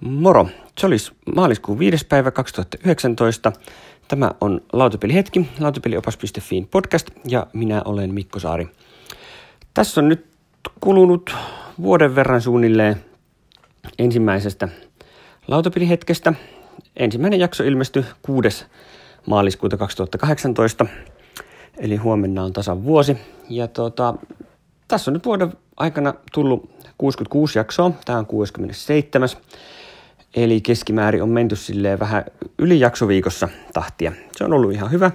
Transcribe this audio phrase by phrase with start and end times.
[0.00, 0.48] Moro!
[0.78, 2.06] Se olisi maaliskuun 5.
[2.06, 3.52] päivä 2019.
[4.08, 8.68] Tämä on Lautapelihetki, lautapeliopas.fiin podcast ja minä olen Mikko Saari.
[9.74, 10.26] Tässä on nyt
[10.80, 11.34] kulunut
[11.82, 13.04] vuoden verran suunnilleen
[13.98, 14.68] ensimmäisestä
[15.48, 16.32] lautapelihetkestä.
[16.96, 18.64] Ensimmäinen jakso ilmestyi 6.
[19.26, 20.86] maaliskuuta 2018,
[21.78, 23.16] eli huomenna on tasan vuosi.
[23.48, 24.14] Ja tota,
[24.88, 29.28] tässä on nyt vuoden aikana tullut 66 jaksoa, tämä on 67.
[30.36, 32.24] Eli keskimäärin on menty silleen vähän
[32.58, 34.12] yli jaksoviikossa tahtia.
[34.36, 35.10] Se on ollut ihan hyvä.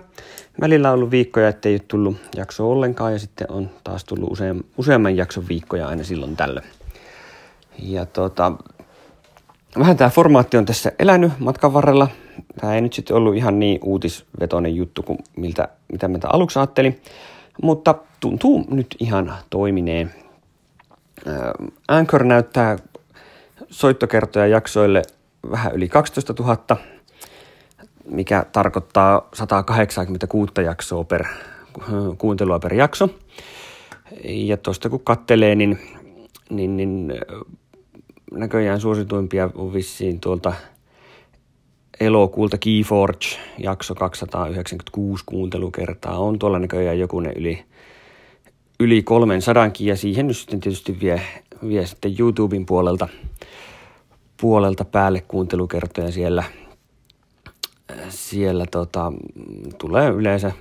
[0.61, 4.63] Välillä on ollut viikkoja, ettei ole tullut jakso ollenkaan ja sitten on taas tullut useam,
[4.77, 6.67] useamman jakson viikkoja aina silloin tällöin.
[7.79, 8.51] Ja tota,
[9.79, 12.07] vähän tämä formaatti on tässä elänyt matkan varrella.
[12.61, 17.01] Tämä ei nyt sitten ollut ihan niin uutisvetoinen juttu kuin miltä, mitä mä aluksi ajattelin,
[17.63, 20.13] mutta tuntuu nyt ihan toimineen.
[21.87, 22.77] Anchor näyttää
[23.69, 25.01] soittokertoja jaksoille
[25.51, 26.77] vähän yli 12 000,
[28.05, 31.25] mikä tarkoittaa 186 jaksoa per
[32.17, 33.09] kuuntelua per jakso.
[34.23, 35.79] Ja tuosta kun kattelee, niin,
[36.49, 37.13] niin, niin
[38.31, 40.53] näköjään suosituimpia on vissiin tuolta
[41.99, 43.25] elokuulta Keyforge,
[43.57, 46.19] jakso 296 kuuntelukertaa.
[46.19, 47.63] On tuolla näköjään joku ne yli,
[48.79, 51.21] yli 300 ja siihen nyt sitten tietysti vie,
[51.67, 53.07] vie sitten YouTuben puolelta–
[54.41, 56.43] puolelta päälle kuuntelukertoja siellä,
[58.09, 59.13] siellä tota,
[59.77, 60.51] tulee yleensä,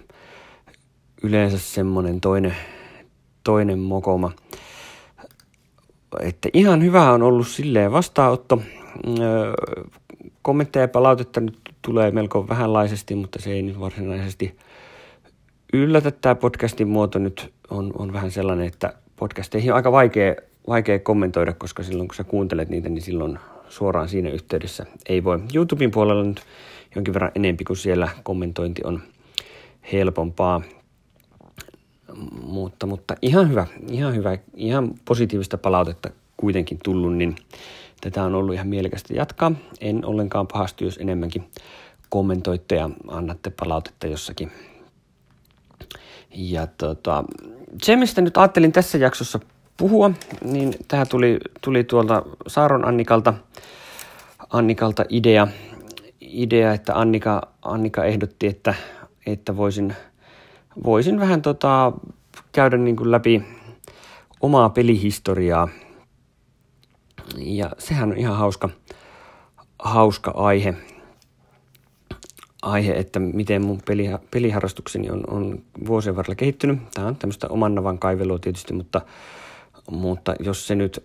[1.22, 2.56] yleensä semmoinen toinen,
[3.44, 4.32] toinen mokoma.
[6.20, 8.62] Että ihan hyvä on ollut silleen vastaanotto.
[10.42, 14.56] Kommentteja ja palautetta nyt tulee melko vähänlaisesti, mutta se ei nyt varsinaisesti
[15.72, 16.10] yllätä.
[16.10, 20.34] Tämä podcastin muoto nyt on, on vähän sellainen, että podcasteihin on aika vaikea,
[20.66, 25.40] vaikea kommentoida, koska silloin kun sä kuuntelet niitä, niin silloin suoraan siinä yhteydessä ei voi.
[25.54, 26.42] YouTuben puolella nyt
[26.94, 29.02] jonkin verran enempi, kuin siellä kommentointi on
[29.92, 30.62] helpompaa.
[32.42, 37.36] Mutta, mutta ihan hyvä, ihan hyvä, ihan positiivista palautetta kuitenkin tullut, niin
[38.00, 39.52] tätä on ollut ihan mielekästä jatkaa.
[39.80, 41.44] En ollenkaan pahasti, jos enemmänkin
[42.08, 44.52] kommentoitte ja annatte palautetta jossakin.
[46.30, 47.24] Ja tota,
[47.82, 49.40] se, mistä nyt ajattelin tässä jaksossa
[49.76, 50.10] puhua,
[50.44, 53.34] niin tähän tuli, tuli tuolta Saaron Annikalta,
[54.50, 55.48] Annikalta idea,
[56.20, 58.74] idea että Annika, Annika ehdotti, että,
[59.26, 59.96] että voisin,
[60.84, 61.92] voisin vähän tota,
[62.52, 63.42] käydä niin kuin läpi
[64.40, 65.68] omaa pelihistoriaa.
[67.36, 68.68] Ja sehän on ihan hauska,
[69.78, 70.74] hauska aihe,
[72.62, 76.78] aihe, että miten mun peli, peliharrastukseni on, on vuosien varrella kehittynyt.
[76.94, 79.00] Tämä on tämmöistä oman navan kaivelua tietysti, mutta
[79.90, 81.00] mutta jos se nyt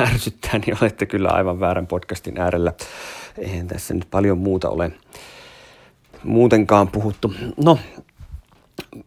[0.00, 2.72] äh, ärsyttää, niin olette kyllä aivan väärän podcastin äärellä.
[3.38, 4.92] Eihän tässä nyt paljon muuta ole
[6.24, 7.34] muutenkaan puhuttu.
[7.64, 7.78] No,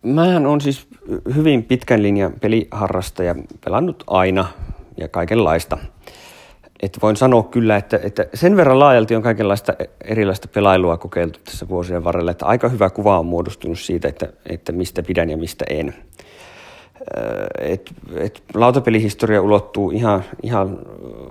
[0.03, 0.87] mähän on siis
[1.35, 4.47] hyvin pitkän linjan peliharrastaja, pelannut aina
[4.97, 5.77] ja kaikenlaista.
[6.81, 9.73] Et voin sanoa kyllä, että, että sen verran laajalti on kaikenlaista
[10.03, 14.71] erilaista pelailua kokeiltu tässä vuosien varrella, että aika hyvä kuva on muodostunut siitä, että, että
[14.71, 15.95] mistä pidän ja mistä en
[17.59, 20.79] et, et lautapelihistoria ulottuu ihan, ihan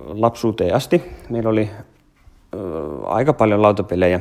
[0.07, 1.03] lapsuuteen asti.
[1.31, 1.71] Meillä oli
[2.55, 2.59] ö,
[3.05, 4.21] aika paljon lautapelejä.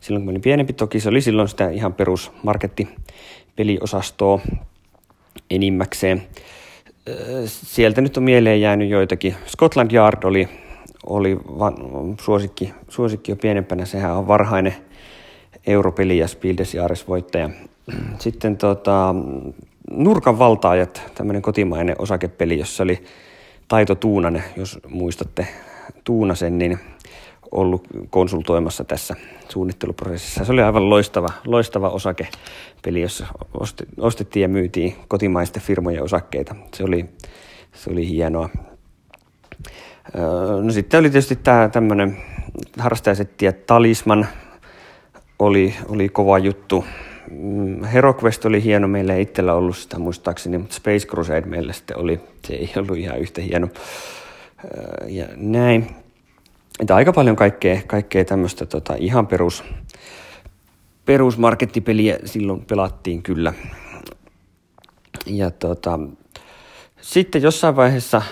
[0.00, 4.40] Silloin kun olin pienempi, toki se oli silloin sitä ihan perusmarkettipeliosastoa
[5.50, 6.22] enimmäkseen.
[7.46, 9.34] Sieltä nyt on mieleen jäänyt joitakin.
[9.46, 10.48] Scotland Yard oli,
[11.06, 11.74] oli van,
[12.20, 13.84] suosikki, suosikki jo pienempänä.
[13.84, 14.74] Sehän on varhainen
[15.66, 17.50] europeli ja Spiel des Jahres voittaja.
[18.18, 19.14] Sitten tota,
[19.90, 23.04] Nurkan valtaajat, tämmöinen kotimainen osakepeli, jossa oli
[23.68, 25.48] Taito Tuunanen, jos muistatte
[26.04, 26.78] Tuunasen, niin
[27.50, 29.16] ollut konsultoimassa tässä
[29.48, 30.44] suunnitteluprosessissa.
[30.44, 33.26] Se oli aivan loistava, loistava osakepeli, jossa
[33.98, 36.54] ostettiin ja myytiin kotimaisten firmojen osakkeita.
[36.74, 37.06] Se oli,
[37.72, 38.48] se oli hienoa.
[40.62, 42.16] No sitten oli tietysti tämä tämmöinen
[42.78, 44.26] harrastajasetti ja talisman
[45.38, 46.84] oli, oli kova juttu.
[47.30, 51.98] Mm, HeroQuest oli hieno, meillä ei itsellä ollut sitä muistaakseni, mutta Space Crusade meillä sitten
[51.98, 53.68] oli, se ei ollut ihan yhtä hieno.
[55.06, 55.86] Ja näin.
[56.80, 59.64] Että aika paljon kaikkea, kaikkea tämmöistä tota, ihan perus,
[61.04, 63.52] perusmarkettipeliä silloin pelattiin kyllä.
[65.26, 65.98] Ja tota,
[67.00, 68.22] sitten jossain vaiheessa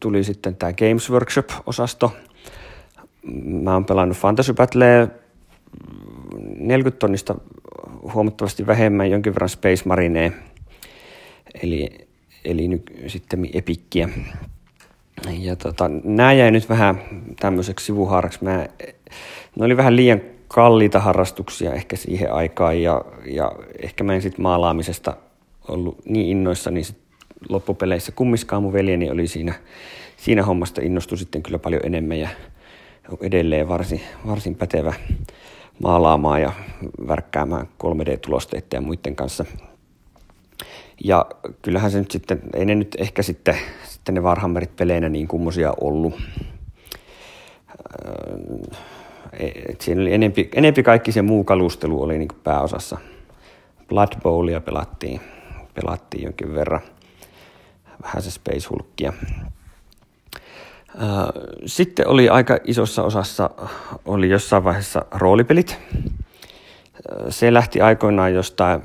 [0.00, 2.12] tuli sitten tämä Games Workshop-osasto.
[3.44, 5.08] Mä oon pelannut Fantasy Battlea
[6.58, 7.34] 40 tonnista
[8.14, 10.30] huomattavasti vähemmän jonkin verran Space Marinea,
[11.62, 12.08] eli,
[12.44, 14.08] eli nyt sitten Epikkiä.
[15.38, 17.00] ja tota, nämä jäi nyt vähän
[17.40, 18.44] tämmöiseksi sivuhaaraksi.
[18.44, 18.66] Mä,
[19.56, 24.42] ne oli vähän liian kalliita harrastuksia ehkä siihen aikaan ja, ja ehkä mä en sitten
[24.42, 25.16] maalaamisesta
[25.68, 26.96] ollut niin innoissa, niin sit
[27.48, 29.54] loppupeleissä kummiskaan mun veljeni oli siinä,
[30.16, 32.28] siinä hommasta innostu sitten kyllä paljon enemmän ja
[33.20, 34.94] edelleen varsin, varsin pätevä
[35.82, 36.52] maalaamaan ja
[37.08, 39.44] värkkäämään 3D-tulosteiden ja muiden kanssa.
[41.04, 41.26] Ja
[41.62, 45.74] kyllähän se nyt sitten, ei ne nyt ehkä sitten, sitten ne Warhammerit peleinä niin kummosia
[45.80, 46.14] ollut.
[49.68, 52.98] Et siinä oli enempi, enempi kaikki se muu kalustelu oli niin pääosassa.
[53.88, 55.20] Blood Bowlia pelattiin,
[55.74, 56.80] pelattiin jonkin verran.
[58.02, 59.12] Vähän se Space Hulkia.
[61.66, 63.50] Sitten oli aika isossa osassa,
[64.04, 65.78] oli jossain vaiheessa roolipelit.
[67.28, 68.82] Se lähti aikoinaan jostain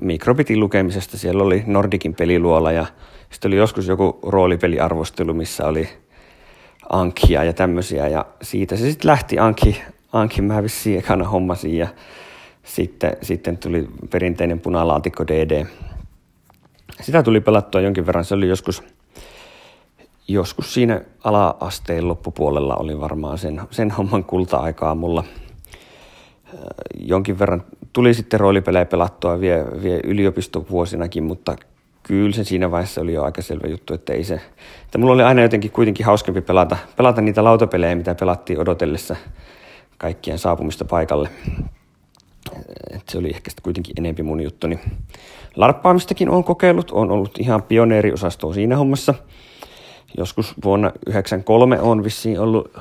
[0.00, 1.18] mikrobitin lukemisesta.
[1.18, 2.86] Siellä oli Nordikin peliluola ja
[3.30, 5.88] sitten oli joskus joku roolipeliarvostelu, missä oli
[6.88, 8.08] Ankia ja tämmöisiä.
[8.08, 9.82] Ja siitä se sitten lähti Anki,
[10.12, 11.88] Anki mä vissiin ekana hommasin ja
[12.62, 15.66] sitten, sitten tuli perinteinen punalaatikko DD.
[17.00, 18.24] Sitä tuli pelattua jonkin verran.
[18.24, 18.82] Se oli joskus,
[20.28, 25.24] joskus siinä ala-asteen loppupuolella oli varmaan sen, sen homman kulta-aikaa mulla.
[27.00, 27.62] Jonkin verran
[27.92, 31.56] tuli sitten roolipelejä pelattua vie, vie yliopistovuosinakin, mutta
[32.02, 34.40] kyllä se siinä vaiheessa oli jo aika selvä juttu, että ei se,
[34.84, 39.16] että mulla oli aina jotenkin kuitenkin hauskempi pelata, pelata niitä lautapelejä, mitä pelattiin odotellessa
[39.98, 41.28] kaikkien saapumista paikalle.
[42.90, 44.78] Et se oli ehkä sitten kuitenkin enempi mun juttuni.
[45.56, 49.14] Larppaamistakin on kokeillut, on ollut ihan pioneeriosastoa siinä hommassa.
[50.16, 52.76] Joskus vuonna 1993 on vissiin ollut,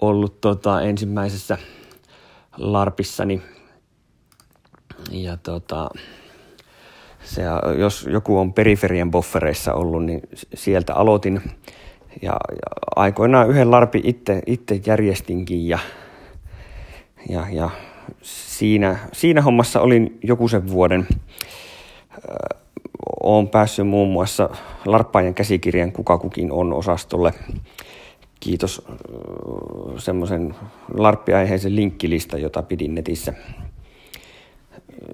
[0.00, 1.58] ollut tota ensimmäisessä
[2.56, 3.42] larpissani.
[5.10, 5.90] Ja tota,
[7.24, 7.42] se,
[7.78, 10.22] jos joku on periferien boffereissa ollut, niin
[10.54, 11.42] sieltä aloitin.
[12.22, 15.78] Ja, ja aikoinaan yhden larpi itse, itse järjestinkin ja,
[17.28, 17.70] ja, ja
[18.22, 21.06] siinä, siinä hommassa olin joku sen vuoden.
[23.22, 24.50] Olen päässyt muun muassa
[24.86, 27.34] Larppaajan käsikirjan Kuka kukin on osastolle.
[28.40, 28.86] Kiitos
[29.98, 30.54] semmoisen
[30.94, 33.34] larppiaiheisen linkkilista, jota pidin netissä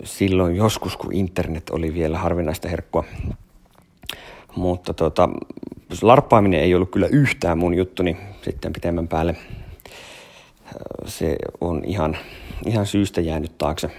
[0.05, 3.05] silloin joskus, kun internet oli vielä harvinaista herkkua.
[4.57, 5.29] Mutta tota,
[6.03, 9.37] larppaaminen ei ollut kyllä yhtään mun juttuni sitten pitemmän päälle.
[11.07, 12.17] Se on ihan,
[12.67, 13.91] ihan syystä jäänyt taakse.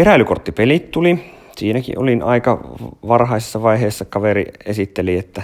[0.00, 1.18] Keräilykorttipelit tuli.
[1.56, 2.76] Siinäkin olin aika
[3.08, 4.04] varhaisessa vaiheessa.
[4.04, 5.42] Kaveri esitteli, että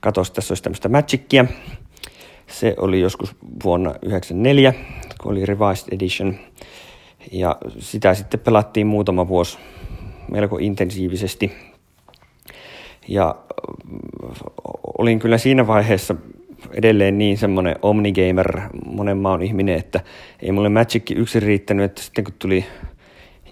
[0.00, 1.44] katos, tässä olisi tämmöistä Magicia.
[2.46, 4.72] Se oli joskus vuonna 1994,
[5.22, 6.34] kun oli Revised Edition–
[7.32, 9.58] ja sitä sitten pelattiin muutama vuosi
[10.30, 11.52] melko intensiivisesti.
[13.08, 13.34] Ja
[14.98, 16.14] olin kyllä siinä vaiheessa
[16.72, 20.00] edelleen niin semmoinen omnigamer, monen maan ihminen, että
[20.42, 22.64] ei mulle Magic yksin riittänyt, että sitten kun tuli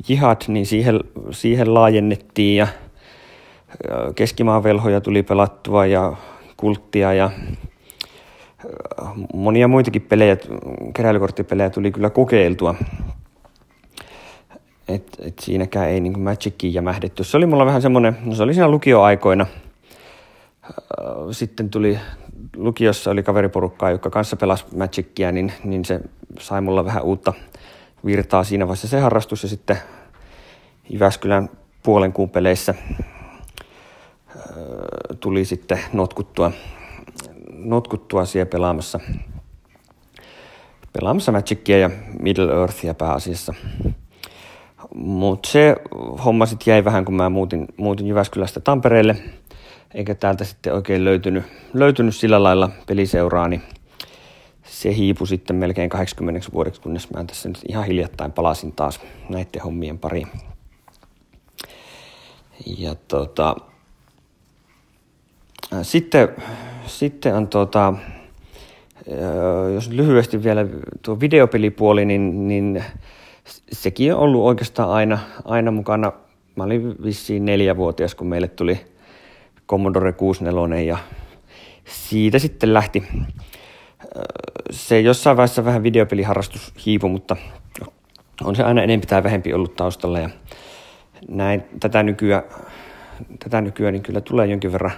[0.08, 1.00] Jihad, niin siihen,
[1.31, 2.66] siihen laajennettiin ja
[4.14, 6.12] keskimaan velhoja tuli pelattua ja
[6.56, 7.31] kulttia ja
[9.34, 10.37] monia muitakin pelejä,
[10.94, 12.75] keräilykorttipelejä tuli kyllä kokeiltua
[14.88, 17.25] et, et siinäkään ei niin Magickiin jämähdetty.
[17.25, 19.46] Se oli mulla vähän semmoinen, no se oli siinä lukioaikoina.
[21.31, 21.98] Sitten tuli,
[22.56, 26.00] lukiossa oli kaveriporukkaa, joka kanssa pelasi Magicia, niin, niin se
[26.38, 27.32] sai mulla vähän uutta
[28.05, 29.43] virtaa siinä vaiheessa se harrastus.
[29.43, 29.76] Ja sitten
[30.91, 31.48] Jyväskylän
[31.82, 32.74] puolen kuun peleissä
[35.20, 36.53] tuli sitten notkuttua,
[37.53, 39.01] notkuttua siellä pelaamassa,
[40.93, 43.55] pelaamassa Magicia ja Middle Earthia pääasiassa.
[44.94, 45.77] Mutta se
[46.24, 49.17] homma sitten jäi vähän, kun mä muutin, muutin Jyväskylästä Tampereelle,
[49.94, 53.62] eikä täältä sitten oikein löytynyt, löytynyt sillä lailla peliseuraa, niin
[54.65, 59.62] se hiipui sitten melkein 80 vuodeksi, kunnes mä tässä nyt ihan hiljattain palasin taas näiden
[59.65, 60.29] hommien pariin.
[62.78, 63.56] Ja tota,
[65.82, 66.28] sitten,
[66.86, 67.94] sitten on tota,
[69.74, 70.66] jos lyhyesti vielä
[71.02, 72.84] tuo videopelipuoli, niin, niin
[73.72, 76.12] sekin on ollut oikeastaan aina, aina mukana.
[76.56, 78.80] Mä olin vissiin neljävuotias, kun meille tuli
[79.68, 80.98] Commodore 64 ja
[81.84, 83.02] siitä sitten lähti.
[84.70, 87.36] Se jossain vaiheessa vähän videopeliharrastus hiipu, mutta
[88.44, 90.30] on se aina enemmän tai vähempi ollut taustalla ja
[91.29, 92.43] näin tätä nykyään,
[93.38, 94.93] tätä nykyään niin kyllä tulee jonkin verran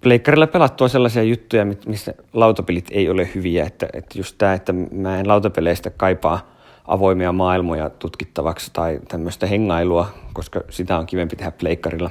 [0.00, 5.20] pleikkarilla pelattua sellaisia juttuja, missä lautapelit ei ole hyviä, että, että just tämä, että mä
[5.20, 12.10] en lautapeleistä kaipaa avoimia maailmoja tutkittavaksi tai tämmöistä hengailua, koska sitä on kivempi tehdä pleikkarilla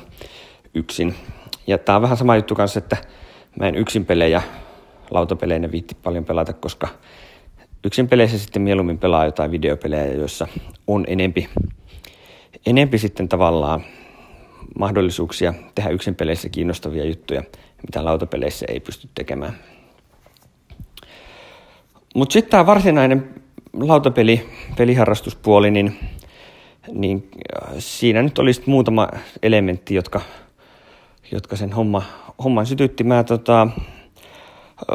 [0.73, 1.15] yksin.
[1.67, 2.97] Ja tää on vähän sama juttu kanssa, että
[3.59, 4.41] mä en yksin pelejä
[5.11, 6.87] lautapeleinä viitti paljon pelata, koska
[7.83, 10.47] yksin peleissä sitten mieluummin pelaa jotain videopelejä, joissa
[10.87, 11.49] on enempi,
[12.65, 13.83] enempi sitten tavallaan
[14.79, 17.43] mahdollisuuksia tehdä yksin peleissä kiinnostavia juttuja,
[17.85, 19.53] mitä lautapeleissä ei pysty tekemään.
[22.15, 23.29] Mutta sitten tämä varsinainen
[23.73, 25.99] lautapeli, peliharrastuspuoli, niin,
[26.91, 27.29] niin
[27.63, 29.07] äh, siinä nyt olisi muutama
[29.43, 30.21] elementti, jotka,
[31.31, 32.01] jotka sen homma,
[32.43, 33.03] homman sytytti.
[33.03, 33.71] Mä tota, äh,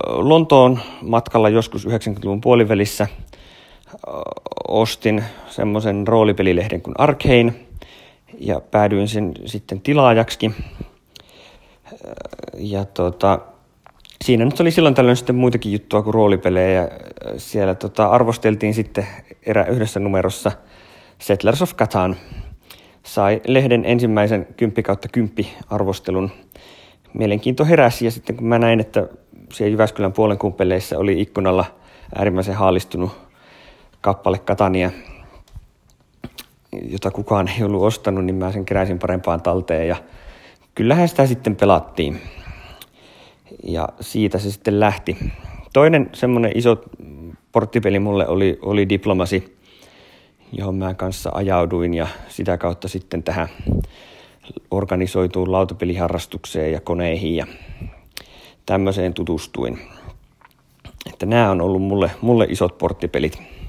[0.06, 3.06] Lontoon matkalla joskus 90-luvun puolivälissä
[4.68, 7.54] ostin semmoisen roolipelilehden kuin Arcane
[8.38, 10.50] ja päädyin sen sitten tilaajaksi.
[12.56, 13.38] Ja tota,
[14.24, 16.82] siinä nyt oli silloin tällöin sitten muitakin juttua kuin roolipelejä.
[16.82, 16.88] Ja
[17.36, 19.06] siellä tota, arvosteltiin sitten
[19.46, 20.52] erä yhdessä numerossa
[21.18, 22.16] Settlers of Catan.
[23.02, 26.30] Sai lehden ensimmäisen 10 kautta 10 arvostelun.
[27.14, 29.08] Mielenkiinto heräsi ja sitten kun mä näin, että
[29.52, 31.64] siellä Jyväskylän puolen kumpeleissä oli ikkunalla
[32.14, 33.29] äärimmäisen haalistunut
[34.00, 34.90] kappale Katania,
[36.88, 39.96] jota kukaan ei ollut ostanut, niin mä sen keräisin parempaan talteen ja
[40.74, 42.20] kyllähän sitä sitten pelattiin
[43.64, 45.16] ja siitä se sitten lähti.
[45.72, 46.84] Toinen semmoinen iso
[47.52, 49.56] porttipeli mulle oli, oli Diplomasi,
[50.52, 53.48] johon mä kanssa ajauduin ja sitä kautta sitten tähän
[54.70, 57.46] organisoituun lautapeliharrastukseen ja koneihin ja
[58.66, 59.78] tämmöiseen tutustuin.
[61.06, 63.59] Että nämä on ollut mulle, mulle isot porttipelit.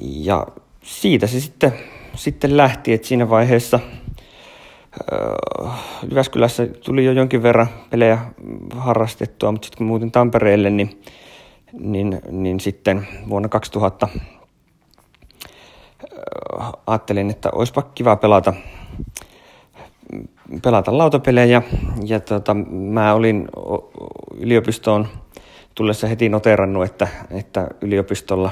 [0.00, 0.46] Ja
[0.82, 1.72] siitä se sitten,
[2.14, 3.80] sitten lähti, että siinä vaiheessa–
[6.10, 8.18] Jyväskylässä tuli jo jonkin verran pelejä
[8.76, 11.00] harrastettua, mutta sitten kun muutin Tampereelle, niin,
[11.72, 14.08] niin, niin sitten vuonna 2000
[16.86, 18.52] ajattelin, että olisipa kiva pelata,
[20.62, 21.62] pelata lautapelejä.
[22.04, 23.48] Ja tota, mä olin
[24.38, 25.08] yliopistoon
[25.74, 28.50] tullessa heti noterannut, että, että yliopistolla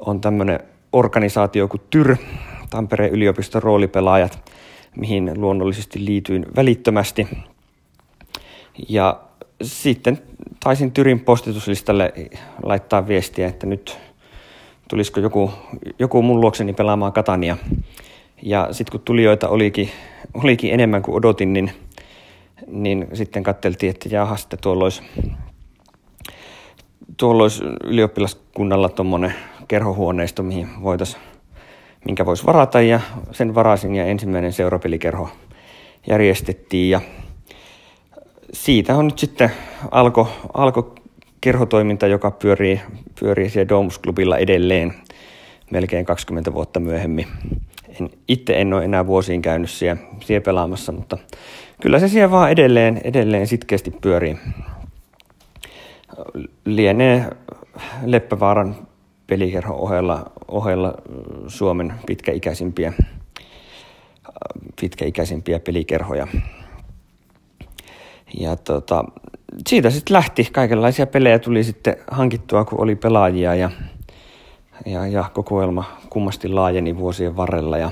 [0.00, 0.60] on tämmöinen
[0.92, 2.16] organisaatio kuin TYR,
[2.70, 4.38] Tampereen yliopiston roolipelaajat–
[4.98, 7.28] mihin luonnollisesti liityin välittömästi.
[8.88, 9.20] Ja
[9.62, 10.18] sitten
[10.64, 12.12] taisin Tyrin postituslistalle
[12.62, 13.98] laittaa viestiä, että nyt
[14.88, 15.50] tulisiko joku,
[15.98, 17.56] joku mun luokseni pelaamaan Katania.
[18.42, 19.90] Ja sitten kun tulijoita olikin,
[20.34, 21.70] olikin enemmän kuin odotin, niin,
[22.66, 25.02] niin sitten katteltiin, että jaha, sitten tuolla olisi,
[27.16, 29.34] tuolla olisi ylioppilaskunnalla tuommoinen
[29.68, 31.22] kerhohuoneisto, mihin voitaisiin
[32.04, 33.00] minkä voisi varata ja
[33.32, 35.28] sen varasin ja ensimmäinen seurapelikerho
[36.06, 37.00] järjestettiin ja
[38.52, 39.50] siitä on nyt sitten
[39.90, 40.94] alko, alko
[41.40, 42.80] kerhotoiminta, joka pyörii,
[43.20, 44.94] pyörii siellä Domus Clubilla edelleen
[45.70, 47.26] melkein 20 vuotta myöhemmin.
[48.00, 51.18] En, itse en ole enää vuosiin käynyt siellä, siellä pelaamassa, mutta
[51.82, 54.38] kyllä se siellä vaan edelleen, edelleen sitkeästi pyörii.
[56.64, 57.30] Lienee
[58.04, 58.87] Leppävaaran
[59.28, 60.94] pelikerhon ohella, ohella
[61.46, 62.92] Suomen pitkäikäisimpiä,
[64.80, 66.26] pitkäikäisimpiä pelikerhoja.
[68.40, 69.04] Ja tota,
[69.68, 70.48] siitä sitten lähti.
[70.52, 73.70] Kaikenlaisia pelejä tuli sitten hankittua, kun oli pelaajia ja,
[74.86, 77.78] ja, ja kokoelma kummasti laajeni vuosien varrella.
[77.78, 77.90] Ja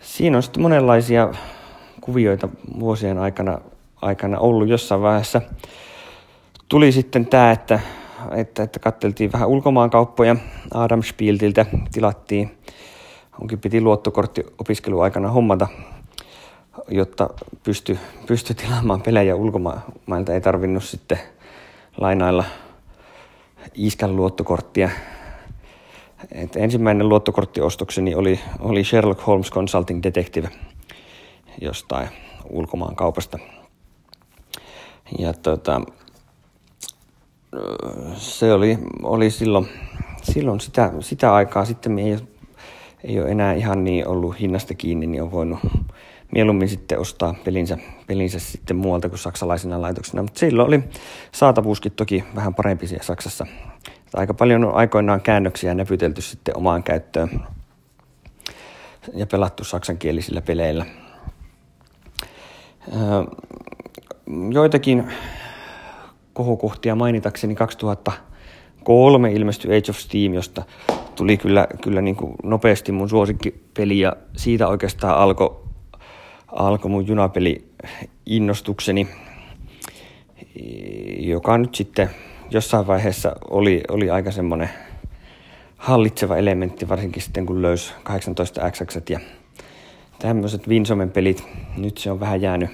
[0.00, 1.28] siinä on sitten monenlaisia
[2.00, 2.48] kuvioita
[2.80, 3.58] vuosien aikana,
[4.02, 5.40] aikana ollut jossain vaiheessa.
[6.68, 7.80] Tuli sitten tämä, että
[8.30, 10.36] että, että katteltiin vähän ulkomaankauppoja
[10.74, 12.58] Adam Spieltiltä, tilattiin,
[13.40, 15.68] onkin piti luottokortti opiskeluaikana hommata,
[16.88, 17.30] jotta
[17.64, 21.18] pysty, pysty tilaamaan pelejä ulkomailta, ei tarvinnut sitten
[21.96, 22.44] lainailla
[23.74, 24.90] iskän luottokorttia.
[26.32, 30.48] Et ensimmäinen luottokorttiostokseni oli, oli Sherlock Holmes Consulting Detective
[31.60, 32.08] jostain
[32.50, 33.38] ulkomaan kaupasta.
[35.18, 35.80] Ja tota,
[38.14, 39.68] se oli, oli silloin,
[40.22, 42.18] silloin sitä, sitä aikaa sitten ei,
[43.04, 45.58] ei ole enää ihan niin ollut hinnasta kiinni, niin on voinut
[46.32, 50.22] mieluummin sitten ostaa pelinsä, pelinsä sitten muualta kuin saksalaisina laitoksina.
[50.22, 50.82] Mutta silloin oli
[51.32, 53.46] saatavuuskin toki vähän parempi siellä Saksassa.
[54.14, 57.40] Aika paljon on aikoinaan käännöksiä näpytelty sitten omaan käyttöön
[59.14, 60.86] ja pelattu saksankielisillä peleillä.
[64.50, 65.12] Joitakin
[66.34, 67.54] kohokohtia mainitakseni.
[67.54, 70.62] 2003 ilmestyi Age of Steam, josta
[71.16, 75.64] tuli kyllä, kyllä niin kuin nopeasti mun suosikkipeli ja siitä oikeastaan alkoi
[76.52, 77.68] alko mun junapeli
[78.26, 79.08] innostukseni,
[81.18, 82.10] joka nyt sitten
[82.50, 84.70] jossain vaiheessa oli, oli aika semmoinen
[85.76, 89.20] hallitseva elementti, varsinkin sitten kun löysi 18 x ja
[90.18, 91.44] tämmöiset Vinsomen pelit,
[91.76, 92.70] nyt se on vähän jäänyt,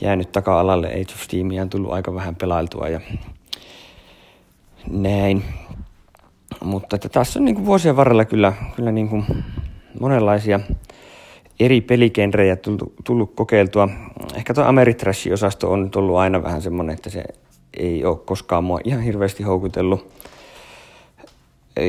[0.00, 0.86] jäänyt taka-alalle.
[0.86, 3.00] Age of Steamia on tullut aika vähän pelailtua ja
[4.90, 5.44] näin.
[6.64, 9.24] Mutta että tässä on niin kuin vuosien varrella kyllä, kyllä niin kuin
[10.00, 10.60] monenlaisia
[11.60, 13.88] eri pelikenrejä tullut, tullut kokeiltua.
[14.34, 17.24] Ehkä tuo Ameritrash-osasto on nyt ollut aina vähän semmoinen, että se
[17.76, 20.12] ei ole koskaan mua ihan hirveästi houkutellut.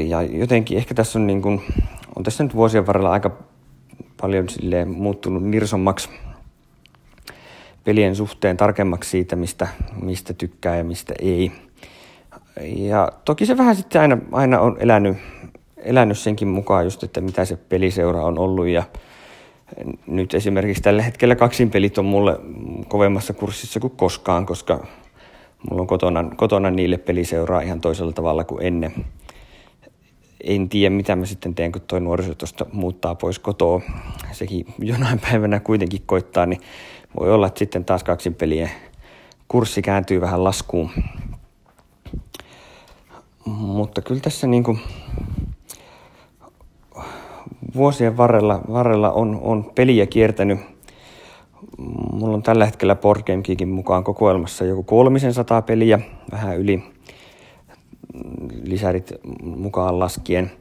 [0.08, 1.62] Ja jotenkin ehkä tässä on, niin kuin,
[2.16, 3.32] on tässä nyt vuosien varrella aika
[4.22, 6.10] paljon silleen muuttunut nirsommaksi
[7.88, 9.68] pelien suhteen tarkemmaksi siitä, mistä,
[10.02, 11.52] mistä tykkää ja mistä ei.
[12.62, 15.18] Ja toki se vähän sitten aina, aina on elänyt,
[15.78, 18.84] elänyt senkin mukaan just, että mitä se peliseura on ollut ja
[20.08, 22.40] nyt esimerkiksi tällä hetkellä kaksin pelit on mulle
[22.88, 24.88] kovemmassa kurssissa kuin koskaan, koska
[25.70, 28.94] mulla on kotona, kotona niille peliseuraa ihan toisella tavalla kuin ennen.
[30.44, 32.34] En tiedä, mitä mä sitten teen, kun toi nuoriso
[32.72, 33.82] muuttaa pois kotoa.
[34.32, 36.62] Sekin jonain päivänä kuitenkin koittaa, niin
[37.20, 38.72] voi olla, että sitten taas kaksin pelien
[39.48, 40.90] kurssi kääntyy vähän laskuun.
[43.46, 44.80] Mutta kyllä tässä niin kuin
[47.76, 50.60] vuosien varrella, varrella on, on peliä kiertänyt.
[52.12, 53.22] Mulla on tällä hetkellä Board
[53.66, 56.00] mukaan kokoelmassa joku kolmisen sataa peliä,
[56.32, 56.84] vähän yli
[58.64, 60.52] lisärit mukaan laskien.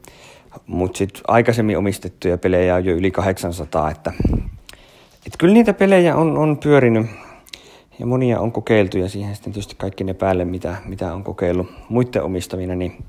[0.67, 4.13] Mutta sitten aikaisemmin omistettuja pelejä on jo yli 800, että
[5.27, 7.05] et kyllä niitä pelejä on, on pyörinyt
[7.99, 11.67] ja monia on kokeiltu ja siihen sitten tietysti kaikki ne päälle, mitä, mitä on kokeillut
[11.89, 13.05] muiden omistamina, niin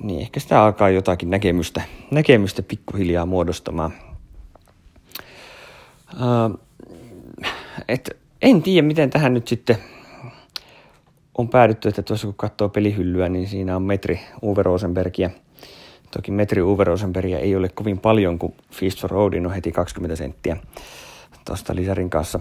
[0.00, 3.92] niin ehkä sitä alkaa jotakin näkemystä, näkemystä pikkuhiljaa muodostamaan.
[6.12, 6.60] Uh,
[7.88, 9.76] et en tiedä, miten tähän nyt sitten
[11.38, 15.30] on päädytty, että tuossa kun katsoo pelihyllyä, niin siinä on metri Uwe Rosenbergia.
[16.10, 20.16] Toki metri Uwe Rosenbergia ei ole kovin paljon, kun Feast for Odin on heti 20
[20.16, 20.56] senttiä
[21.44, 22.40] tuosta lisärin kanssa.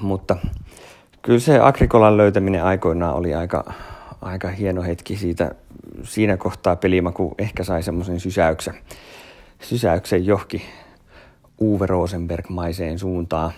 [0.00, 0.36] Mutta
[1.22, 3.72] kyllä se Agrikolan löytäminen aikoinaan oli aika,
[4.22, 5.54] aika hieno hetki siitä.
[6.02, 8.74] Siinä kohtaa pelimaku ehkä sai semmoisen sysäyksen,
[9.60, 10.62] sysäyksen johki
[11.60, 13.52] Uwe Rosenberg-maiseen suuntaan.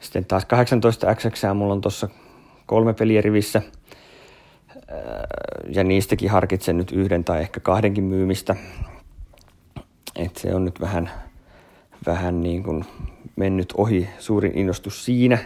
[0.00, 2.08] Sitten taas 18 XX mulla on tuossa
[2.66, 3.62] kolme peliä rivissä.
[5.68, 8.56] Ja niistäkin harkitsen nyt yhden tai ehkä kahdenkin myymistä.
[10.16, 11.10] Et se on nyt vähän,
[12.06, 12.84] vähän niin kuin
[13.36, 15.38] mennyt ohi suurin innostus siinä.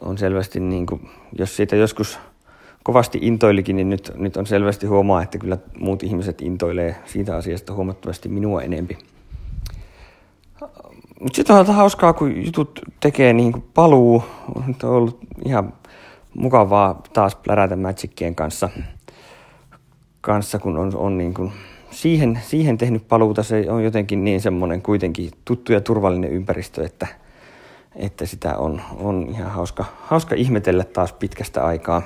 [0.00, 2.18] On selvästi, niin kuin, jos siitä joskus–
[2.82, 7.72] kovasti intoilikin, niin nyt, nyt on selvästi huomaa, että kyllä muut ihmiset intoilee siitä asiasta
[7.72, 8.98] huomattavasti minua enempi.
[11.20, 14.24] Mutta sitten on hauskaa, kun jutut tekee niin kuin paluu.
[14.54, 15.72] On ollut ihan
[16.34, 18.68] mukavaa taas plärätä Magicien kanssa,
[20.20, 21.52] kanssa kun on, on niin kuin
[21.90, 23.42] siihen, siihen tehnyt paluuta.
[23.42, 27.06] Se on jotenkin niin semmoinen kuitenkin tuttu ja turvallinen ympäristö, että,
[27.96, 32.02] että sitä on, on ihan hauska, hauska ihmetellä taas pitkästä aikaa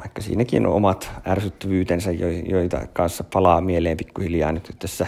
[0.00, 2.10] vaikka siinäkin on omat ärsyttävyytensä,
[2.46, 5.06] joita kanssa palaa mieleen pikkuhiljaa nyt tässä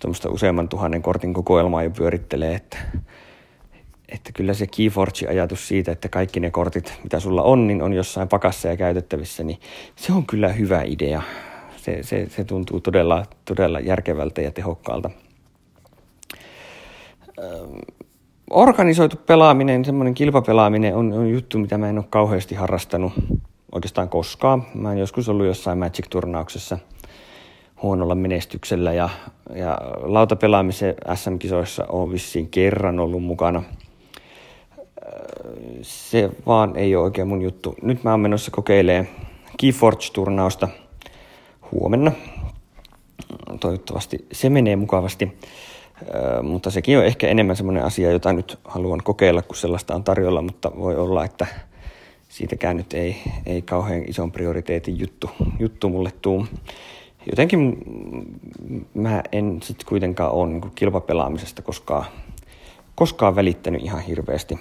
[0.00, 2.76] tuommoista useamman tuhannen kortin kokoelmaa jo pyörittelee, että,
[4.08, 8.28] että kyllä se Keyforge-ajatus siitä, että kaikki ne kortit, mitä sulla on, niin on jossain
[8.28, 9.58] pakassa ja käytettävissä, niin
[9.96, 11.22] se on kyllä hyvä idea.
[11.76, 15.10] Se, se, se tuntuu todella, todella järkevältä ja tehokkaalta.
[18.50, 23.12] Organisoitu pelaaminen, semmoinen kilpapelaaminen on, on juttu, mitä mä en ole kauheasti harrastanut
[23.72, 24.66] oikeastaan koskaan.
[24.74, 26.78] Mä oon joskus ollut jossain Magic-turnauksessa
[27.82, 29.08] huonolla menestyksellä ja,
[29.54, 33.62] ja lautapelaamisen SM-kisoissa on vissiin kerran ollut mukana.
[35.82, 37.74] Se vaan ei ole oikein mun juttu.
[37.82, 39.06] Nyt mä oon menossa kokeilemaan
[39.62, 40.68] Keyforge-turnausta
[41.72, 42.12] huomenna.
[43.60, 45.38] Toivottavasti se menee mukavasti.
[46.42, 50.42] mutta sekin on ehkä enemmän semmoinen asia, jota nyt haluan kokeilla, kun sellaista on tarjolla,
[50.42, 51.46] mutta voi olla, että
[52.28, 56.46] siitäkään nyt ei, ei kauhean ison prioriteetin juttu, juttu mulle tuu.
[57.30, 57.78] Jotenkin
[58.94, 62.04] mä en sitten kuitenkaan ole niin kilpapelaamisesta koskaan,
[62.94, 64.58] koskaan välittänyt ihan hirveästi.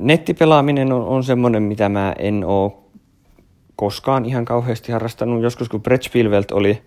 [0.00, 2.72] Nettipelaaminen on, on semmoinen, mitä mä en ole
[3.76, 5.42] koskaan ihan kauheasti harrastanut.
[5.42, 6.82] Joskus kun Brettspielwelt oli,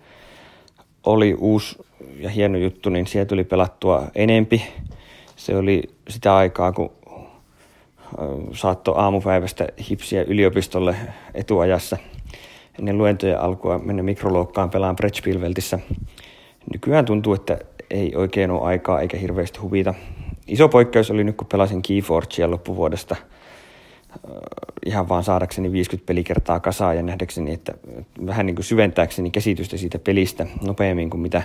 [1.06, 1.78] oli uusi
[2.18, 4.62] ja hieno juttu, niin siellä tuli pelattua enempi.
[5.36, 6.90] Se oli sitä aikaa, kun
[8.52, 10.96] saatto aamupäivästä hipsiä yliopistolle
[11.34, 11.96] etuajassa
[12.78, 15.78] ennen luentojen alkua mennä mikroluokkaan pelaan Brettspielveltissä.
[16.72, 17.58] Nykyään tuntuu, että
[17.90, 19.94] ei oikein ole aikaa eikä hirveästi huvita.
[20.48, 23.16] Iso poikkeus oli nyt, kun pelasin Keyforgea loppuvuodesta
[24.86, 27.74] ihan vaan saadakseni 50 pelikertaa kasaan ja nähdäkseni, että
[28.26, 31.42] vähän niin kuin syventääkseni käsitystä siitä pelistä nopeammin kuin mitä,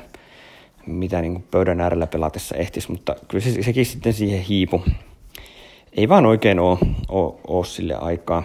[0.85, 4.83] mitä niin kuin pöydän äärellä pelatessa ehtis, mutta kyllä se, sekin sitten siihen hiipu.
[5.97, 6.77] Ei vaan oikein ole,
[7.09, 8.43] ole, ole sille aikaa.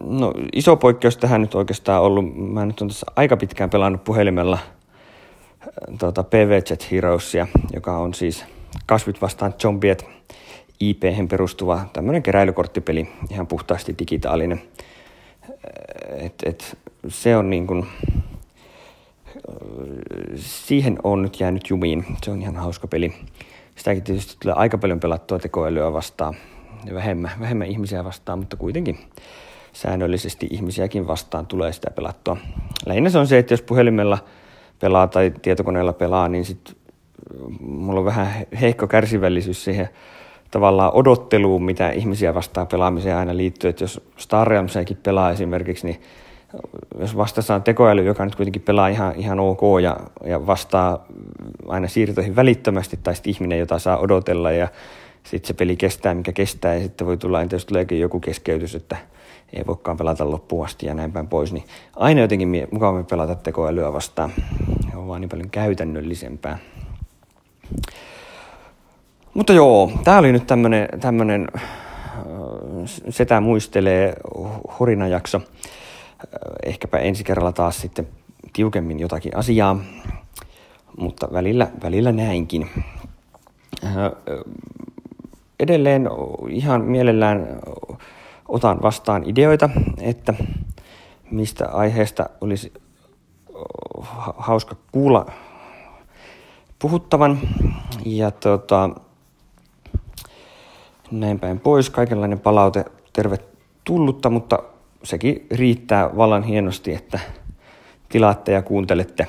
[0.00, 2.36] No, iso poikkeus tähän nyt oikeastaan ollut.
[2.36, 4.58] Mä nyt on tässä aika pitkään pelannut puhelimella
[5.98, 8.44] tuota, PVZ Heroesia, joka on siis
[8.86, 10.06] kasvit vastaan zombiet
[10.80, 14.62] ip perustuva tämmöinen keräilykorttipeli, ihan puhtaasti digitaalinen.
[16.18, 17.86] Et, et, se on niin kuin,
[20.36, 22.04] siihen on nyt jäänyt jumiin.
[22.24, 23.12] Se on ihan hauska peli.
[23.76, 26.34] Sitäkin tietysti tulee aika paljon pelattua tekoälyä vastaan
[26.94, 28.98] vähemmän, vähemmän ihmisiä vastaan, mutta kuitenkin
[29.72, 32.36] säännöllisesti ihmisiäkin vastaan tulee sitä pelattua.
[32.86, 34.18] Lähinnä se on se, että jos puhelimella
[34.82, 36.76] pelaa tai tietokoneella pelaa, niin sit
[37.60, 38.28] mulla on vähän
[38.60, 39.88] heikko kärsivällisyys siihen
[40.50, 43.70] tavallaan odotteluun, mitä ihmisiä vastaan pelaamiseen aina liittyy.
[43.70, 46.00] Että jos Star Realmsiakin pelaa esimerkiksi, niin
[46.98, 51.06] jos vastassa on tekoäly, joka nyt kuitenkin pelaa ihan, ihan ok ja, ja vastaa
[51.68, 54.68] aina siirtoihin välittömästi, tai sitten ihminen, jota saa odotella ja
[55.22, 58.74] sitten se peli kestää, mikä kestää, ja sitten voi tulla, entä jos tuleekin joku keskeytys,
[58.74, 58.96] että
[59.52, 61.64] ei voikaan pelata loppuun asti ja näin päin pois, niin
[61.96, 64.32] aina jotenkin mukavammin pelata tekoälyä vastaan.
[64.90, 66.58] Se on vaan niin paljon käytännöllisempää.
[69.34, 71.48] Mutta joo, tämä oli nyt tämmönen, tämmönen
[73.08, 74.14] setä muistelee
[74.80, 75.40] horinajakso.
[76.62, 78.08] Ehkäpä ensi kerralla taas sitten
[78.52, 79.76] tiukemmin jotakin asiaa,
[80.96, 82.70] mutta välillä, välillä näinkin.
[85.60, 86.08] Edelleen
[86.48, 87.60] ihan mielellään
[88.48, 90.34] otan vastaan ideoita, että
[91.30, 92.72] mistä aiheesta olisi
[94.36, 95.26] hauska kuulla
[96.78, 97.38] puhuttavan.
[98.04, 98.90] Ja tota,
[101.10, 101.90] näin päin pois.
[101.90, 104.58] Kaikenlainen palaute tervetullutta, mutta
[105.02, 107.20] sekin riittää vallan hienosti, että
[108.08, 109.26] tilaatte ja kuuntelette.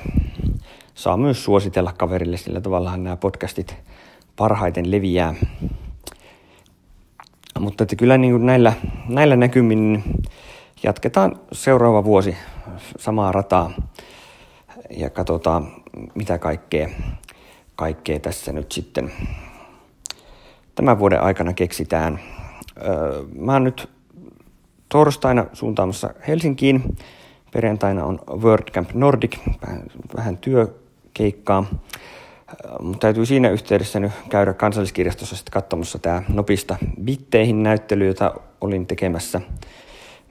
[0.94, 3.76] Saa myös suositella kaverille, sillä tavallahan nämä podcastit
[4.36, 5.34] parhaiten leviää.
[7.60, 8.72] Mutta että kyllä niin kuin näillä,
[9.08, 10.04] näillä näkymin
[10.82, 12.36] jatketaan seuraava vuosi
[12.98, 13.70] samaa rataa
[14.90, 15.68] ja katsotaan
[16.14, 16.88] mitä kaikkea,
[17.76, 19.12] kaikkea tässä nyt sitten
[20.74, 22.20] tämän vuoden aikana keksitään.
[23.38, 23.90] Mä oon nyt
[24.88, 26.96] torstaina suuntaamassa Helsinkiin.
[27.52, 29.38] Perjantaina on WordCamp Nordic,
[30.16, 31.66] vähän työkeikkaa.
[32.80, 38.86] Mutta täytyy siinä yhteydessä nyt käydä kansalliskirjastossa sitten katsomassa tämä Nopista bitteihin näyttely, jota olin
[38.86, 39.40] tekemässä.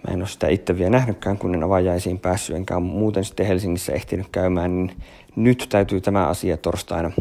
[0.08, 3.94] Mä en ole sitä itse vielä nähnytkään, kun en avajaisiin päässyt, enkä muuten sitten Helsingissä
[3.94, 4.98] ehtinyt käymään, niin
[5.36, 7.12] nyt täytyy tämä asia torstaina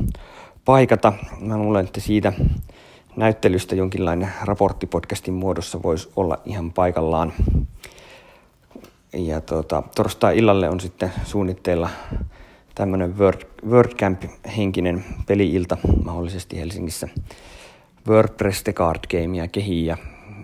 [0.64, 1.12] paikata.
[1.40, 2.32] Mä luulen, että siitä
[3.16, 7.32] näyttelystä jonkinlainen raporttipodcastin muodossa voisi olla ihan paikallaan.
[9.12, 11.90] Ja tuota, torstai-illalle on sitten suunnitteilla
[12.74, 17.08] tämmöinen Word, WordCamp-henkinen peli-ilta mahdollisesti Helsingissä.
[18.08, 19.96] WordPress The Card Gamea kehii ja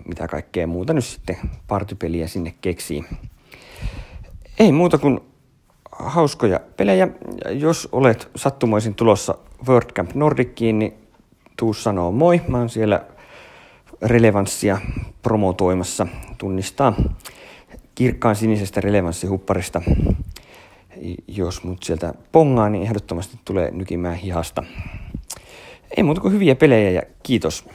[0.05, 1.37] mitä kaikkea muuta nyt sitten
[1.67, 3.05] partypeliä sinne keksii.
[4.59, 5.19] Ei muuta kuin
[5.91, 7.07] hauskoja pelejä.
[7.49, 9.35] Jos olet sattumoisin tulossa
[9.67, 10.93] WordCamp Nordickiin, niin
[11.57, 12.41] tuu sanoo moi.
[12.47, 13.05] Mä oon siellä
[14.01, 14.77] relevanssia
[15.21, 16.93] promotoimassa, tunnistaa
[17.95, 19.81] kirkkaan sinisestä relevanssihupparista.
[21.27, 24.63] Jos mut sieltä pongaa, niin ehdottomasti tulee nykimään hihasta.
[25.97, 27.65] Ei muuta kuin hyviä pelejä ja kiitos.